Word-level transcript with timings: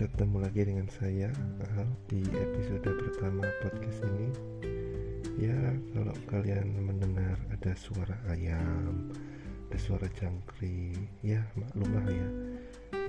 lagi 0.00 0.64
dengan 0.64 0.88
saya 0.88 1.28
Al 1.76 1.84
di 2.08 2.24
episode 2.24 2.88
pertama 2.88 3.44
podcast 3.60 4.00
ini. 4.08 4.32
Ya 5.36 5.76
kalau 5.92 6.16
kalian 6.24 6.72
mendengar 6.72 7.36
ada 7.52 7.76
suara 7.76 8.16
ayam 8.32 9.12
Ada 9.68 9.76
suara 9.76 10.08
jangkrik 10.16 10.96
Ya 11.20 11.44
maklumlah 11.52 12.08
ya. 12.08 12.28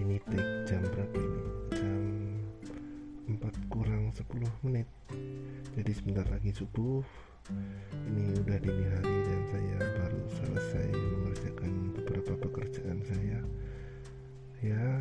Ini 0.04 0.20
take 0.28 0.68
jam 0.68 0.84
berapa 0.84 1.16
ini? 1.16 1.44
Jam 1.80 2.04
4 3.40 3.72
kurang 3.72 4.12
10 4.12 4.28
menit. 4.68 4.92
Jadi 5.72 5.92
sebentar 5.96 6.28
lagi 6.28 6.52
subuh. 6.52 7.08
Ini 8.12 8.36
udah 8.36 8.60
dini 8.60 8.86
hari 9.00 9.16
dan 9.32 9.42
saya 9.48 9.78
baru 9.96 10.22
selesai 10.44 10.92
mengerjakan 10.92 11.72
beberapa 11.96 12.36
pekerjaan 12.36 13.00
saya. 13.08 13.40
Ya 14.60 15.00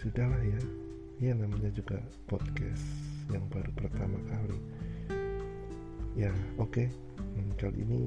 sudahlah 0.00 0.40
ya 0.40 0.85
ya 1.16 1.32
namanya 1.32 1.72
juga 1.72 1.96
podcast 2.28 2.84
yang 3.32 3.48
baru 3.48 3.72
pertama 3.72 4.20
kali. 4.28 4.60
Ya 6.12 6.28
oke. 6.60 6.76
Okay. 6.76 6.86
hmm, 7.16 7.56
kali 7.56 7.88
ini 7.88 8.00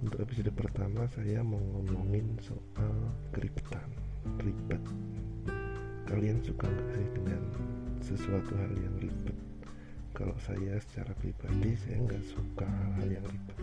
untuk 0.00 0.24
episode 0.24 0.48
pertama 0.56 1.04
saya 1.12 1.44
mau 1.44 1.60
ngomongin 1.60 2.40
soal 2.40 2.96
keribetan 3.36 3.92
ribet. 4.40 4.80
Kalian 6.08 6.40
suka 6.40 6.64
nggak 6.64 6.88
sih 6.96 7.08
dengan 7.12 7.42
sesuatu 8.00 8.52
hal 8.56 8.72
yang 8.72 8.96
ribet? 8.96 9.36
Kalau 10.16 10.36
saya 10.48 10.80
secara 10.80 11.12
pribadi 11.20 11.76
saya 11.76 12.00
nggak 12.08 12.24
suka 12.24 12.68
hal 12.96 13.08
yang 13.20 13.26
ribet. 13.28 13.58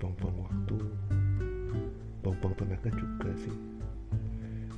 Buang-buang 0.00 0.40
waktu 0.40 0.76
buang-buang 2.24 2.56
tenaga 2.56 2.90
juga 2.96 3.30
sih 3.44 3.56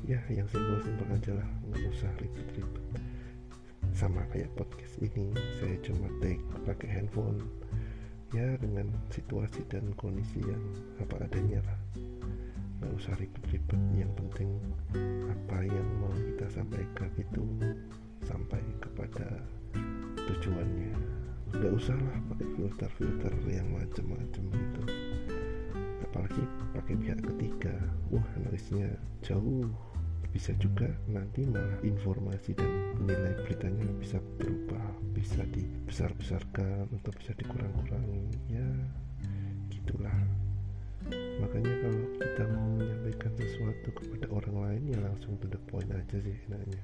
ya 0.08 0.16
yang 0.32 0.48
simpel-simpel 0.48 1.04
aja 1.12 1.32
lah. 1.36 1.48
Nggak 1.68 1.92
usah 1.92 2.10
ribet-ribet. 2.16 2.84
Sama 3.92 4.24
kayak 4.32 4.48
podcast 4.56 4.96
ini 5.04 5.36
saya 5.60 5.76
cuma 5.84 6.08
take 6.24 6.40
pakai 6.64 6.88
handphone. 6.88 7.44
Ya 8.32 8.56
dengan 8.56 8.88
situasi 9.12 9.68
dan 9.68 9.92
kondisi 10.00 10.40
yang 10.40 10.64
apa 11.04 11.28
adanya 11.28 11.60
lah. 11.60 11.78
Nggak 12.80 12.92
usah 12.96 13.14
ribet-ribet. 13.20 13.80
Yang 13.92 14.12
penting 14.16 14.50
apa 15.28 15.58
yang 15.68 15.88
mau 16.00 16.12
kita 16.16 16.46
sampaikan 16.56 17.12
itu 17.20 17.44
sampai 18.24 18.64
kepada 18.80 19.44
tujuannya. 20.24 20.96
Nggak 21.52 21.72
usah 21.76 21.96
lah 22.00 22.16
pakai 22.32 22.48
filter-filter 22.56 23.32
yang 23.52 23.68
macam-macam 23.76 24.42
gitu. 24.56 24.82
Apalagi 26.08 26.42
pakai 26.72 26.94
pihak 26.96 27.20
ketiga. 27.20 27.76
Wah 28.08 28.24
analisnya 28.40 28.96
jauh 29.20 29.68
bisa 30.32 30.52
juga 30.60 30.86
nanti 31.08 31.48
malah 31.48 31.80
informasi 31.82 32.52
dan 32.52 32.70
nilai 33.00 33.32
beritanya 33.42 33.88
bisa 33.96 34.20
berubah 34.36 34.88
bisa 35.18 35.42
dibesar-besarkan 35.50 36.86
atau 37.02 37.12
bisa 37.18 37.34
dikurang-kurangi. 37.34 38.30
Ya 38.46 38.68
gitulah. 39.72 40.14
Makanya 41.42 41.72
kalau 41.82 42.02
kita 42.20 42.44
mau 42.54 42.68
menyampaikan 42.78 43.32
sesuatu 43.34 43.88
kepada 43.98 44.26
orang 44.30 44.56
lain 44.62 44.82
ya 44.94 44.98
langsung 45.02 45.34
to 45.42 45.50
the 45.50 45.58
point 45.66 45.90
aja 45.90 46.16
sih 46.22 46.38
enaknya. 46.46 46.82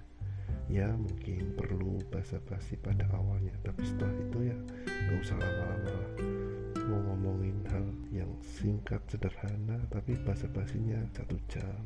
Ya 0.67 0.89
mungkin 0.97 1.55
perlu 1.55 2.03
basa-basi 2.11 2.75
pada 2.81 3.06
awalnya 3.14 3.55
tapi 3.62 3.84
setelah 3.86 4.14
itu 4.19 4.39
ya 4.51 4.56
gak 4.89 5.19
usah 5.23 5.36
lama-lama 5.39 5.91
lah. 5.92 6.12
Mau 6.85 7.01
ngomongin 7.13 7.57
hal 7.70 7.86
yang 8.13 8.33
singkat 8.42 9.01
sederhana 9.08 9.79
tapi 9.89 10.19
basa-basinya 10.27 11.01
satu 11.17 11.36
jam 11.48 11.80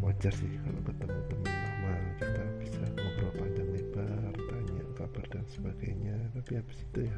wajar 0.00 0.32
sih 0.32 0.48
kalau 0.64 0.80
ketemu 0.86 1.18
teman 1.28 1.52
lama 1.52 1.94
kita 2.16 2.44
bisa 2.62 2.84
ngobrol 2.96 3.32
panjang 3.36 3.68
lebar 3.74 4.32
tanya 4.48 4.84
kabar 4.96 5.24
dan 5.28 5.44
sebagainya. 5.50 6.16
Tapi 6.32 6.50
habis 6.56 6.78
itu 6.80 7.00
ya 7.10 7.16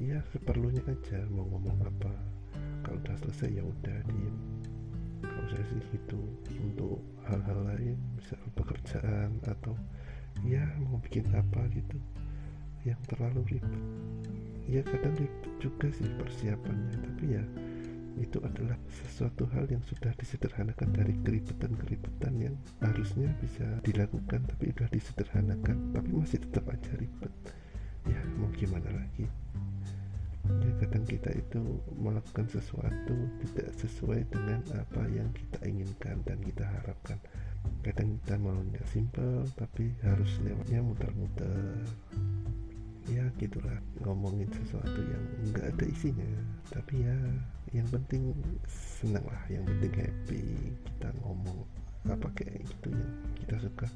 ya 0.00 0.18
seperlunya 0.32 0.80
aja 0.88 1.20
mau 1.30 1.44
ngomong 1.46 1.78
apa. 1.84 2.12
Kalau 2.82 2.98
udah 2.98 3.16
selesai 3.20 3.60
ya 3.60 3.62
udah 3.62 3.98
diem. 4.08 4.36
Kalau 5.20 5.46
saya 5.52 5.64
sih 5.68 5.82
gitu 5.92 6.20
untuk 6.58 7.04
hal-hal 7.28 7.60
lain 7.68 7.98
bisa 8.16 8.34
pekerjaan 8.56 9.36
atau 9.44 9.76
ya 10.42 10.64
mau 10.80 10.96
bikin 11.04 11.28
apa 11.36 11.68
gitu 11.76 12.00
yang 12.88 12.98
terlalu 13.12 13.56
ribet. 13.56 13.84
Ya 14.66 14.80
kadang 14.82 15.14
ribet 15.20 15.52
juga 15.60 15.92
sih 15.92 16.08
persiapannya. 16.16 16.96
Tapi 16.96 17.24
ya 17.36 17.44
itu 18.18 18.42
adalah 18.42 18.74
sesuatu 18.90 19.46
hal 19.54 19.70
yang 19.70 19.82
sudah 19.86 20.10
disederhanakan 20.18 20.90
dari 20.90 21.14
keribetan-keribetan 21.22 22.34
yang 22.40 22.56
harusnya 22.82 23.30
bisa 23.38 23.66
dilakukan 23.86 24.42
tapi 24.50 24.74
sudah 24.74 24.88
disederhanakan 24.90 25.76
tapi 25.94 26.10
masih 26.10 26.42
tetap 26.42 26.66
aja 26.66 26.92
ribet. 26.98 27.32
Ya 28.08 28.20
mau 28.40 28.50
gimana 28.56 28.90
lagi? 28.90 29.28
Ya 30.58 30.72
kadang 30.82 31.04
kita 31.06 31.30
itu 31.36 31.62
melakukan 31.94 32.48
sesuatu 32.50 33.16
tidak 33.44 33.70
sesuai 33.78 34.26
dengan 34.32 34.60
apa 34.74 35.06
yang 35.12 35.30
kita 35.30 35.68
inginkan 35.68 36.18
dan 36.26 36.38
kita 36.42 36.64
harapkan. 36.66 37.20
Kadang 37.84 38.18
kita 38.20 38.34
maunya 38.40 38.82
simple 38.88 39.46
tapi 39.54 39.92
harus 40.02 40.32
lewatnya 40.42 40.80
muter-muter. 40.82 41.86
Ya 43.12 43.24
gitulah. 43.36 43.78
Ngomongin 44.02 44.48
sesuatu 44.50 45.00
yang 45.00 45.24
nggak 45.52 45.76
ada 45.76 45.84
isinya. 45.86 46.30
Tapi 46.72 47.04
ya 47.04 47.18
yang 47.70 47.86
penting 47.86 48.34
senang 48.66 49.22
lah 49.30 49.42
yang 49.46 49.62
penting 49.62 49.94
happy 49.94 50.42
kita 50.82 51.08
ngomong 51.22 51.62
apa 52.08 52.26
kayak 52.34 52.64
gitu 52.64 52.90
yang 52.90 53.12
kita 53.44 53.56
suka. 53.60 53.88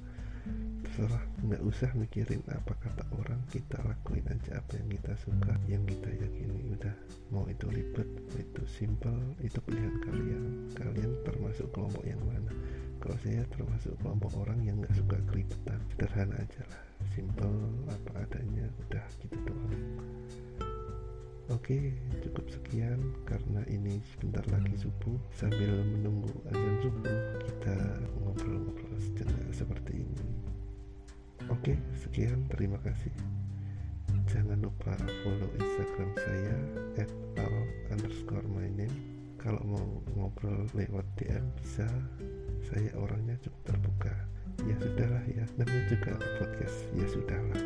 Terserah 0.85 1.25
nggak 1.41 1.63
usah 1.65 1.91
mikirin 1.97 2.45
apa 2.53 2.77
kata 2.77 3.03
orang 3.17 3.41
kita 3.49 3.81
lakuin 3.81 4.29
aja 4.29 4.61
apa 4.61 4.77
yang 4.77 4.89
kita 4.93 5.13
suka 5.25 5.55
yang 5.67 5.83
kita 5.89 6.11
yakini. 6.13 6.61
Udah 6.77 6.95
mau 7.33 7.49
itu 7.49 7.65
ribet 7.73 8.05
mau 8.07 8.37
itu 8.37 8.63
simple 8.69 9.17
itu 9.41 9.57
pilihan 9.65 9.97
kalian. 10.05 10.45
Kalian 10.77 11.13
termasuk 11.25 11.73
kelompok 11.73 12.05
yang 12.05 12.21
mana? 12.29 12.53
Kalau 13.01 13.17
saya 13.25 13.43
termasuk 13.57 13.97
kelompok 14.05 14.33
orang 14.37 14.61
yang 14.63 14.77
nggak 14.85 14.95
suka 14.95 15.17
keribetan 15.33 15.81
sederhana 15.97 16.37
aja 16.37 16.63
lah. 16.69 16.83
Simple 17.17 17.57
apa 17.89 18.13
adanya 18.29 18.69
udah 18.85 19.05
gitu 19.25 19.37
doang 19.49 19.64
oke 21.55 21.79
cukup 22.27 22.47
sekian. 22.51 23.01
Karena 23.25 23.63
ini 23.71 24.03
sebentar 24.15 24.45
lagi 24.51 24.75
subuh 24.77 25.19
sambil 25.33 25.81
menunggu 25.87 26.31
azan 26.51 26.77
subuh 26.83 27.19
kita 27.47 27.79
ngobrol-ngobrol 28.21 28.95
sejenak 28.99 29.47
seperti 29.55 30.03
ini. 30.03 30.27
Oke 31.49 31.79
sekian. 31.97 32.45
Terima 32.51 32.77
kasih. 32.83 33.15
Jangan 34.29 34.59
lupa 34.59 34.93
follow 35.23 35.51
instagram 35.63 36.11
saya 36.19 36.57
at 36.99 37.11
kalau 39.45 39.61
mau 39.69 39.89
ngobrol 40.17 40.65
lewat 40.73 41.05
DM 41.21 41.45
bisa. 41.61 41.85
Saya 42.65 42.89
orangnya 42.97 43.37
cukup 43.45 43.77
terbuka. 43.77 44.15
Ya 44.65 44.73
sudahlah 44.81 45.25
ya. 45.29 45.45
Namanya 45.61 45.85
juga 45.93 46.17
podcast. 46.41 46.89
Ya 46.97 47.05
sudahlah 47.13 47.61